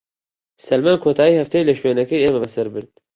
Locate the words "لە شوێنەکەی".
1.69-2.23